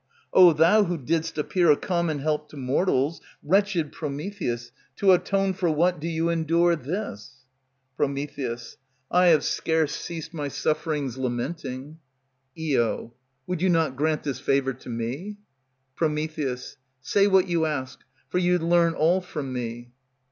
_O 0.33 0.51
thou 0.51 0.85
who 0.85 0.97
didst 0.97 1.37
appear 1.37 1.69
a 1.69 1.77
common 1.77 2.17
help 2.17 2.49
to 2.49 2.57
mortals, 2.57 3.21
Wretched 3.43 3.91
Prometheus, 3.91 4.71
to 4.95 5.11
atone 5.11 5.53
for 5.53 5.69
what 5.69 5.99
do 5.99 6.07
you 6.07 6.27
endure 6.29 6.75
this? 6.75 7.45
Pr. 7.97 8.05
I 9.11 9.25
have 9.27 9.43
scarce 9.43 9.93
ceased 9.93 10.33
my 10.33 10.47
sufferings 10.47 11.19
lamenting. 11.19 11.99
Io. 12.59 13.13
Would 13.45 13.61
you 13.61 13.69
not 13.69 13.95
grant 13.95 14.23
this 14.23 14.39
favor 14.39 14.73
to 14.73 14.89
me? 14.89 15.37
Pr. 15.95 16.07
Say 17.01 17.27
what 17.27 17.47
you 17.47 17.67
ask; 17.67 17.99
for 18.27 18.39
you'd 18.39 18.63
learn 18.63 18.95
all 18.95 19.21
from 19.21 19.53
me. 19.53 19.91